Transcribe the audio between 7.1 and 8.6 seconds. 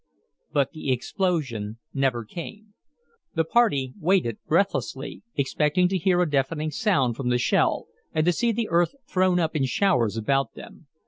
from the shell, and to see